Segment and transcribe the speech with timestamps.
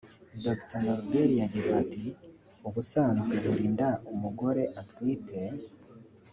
[0.45, 2.03] Dr Norbert yagize ati
[2.67, 5.39] “Ubusanzwe buri nda umugore atwite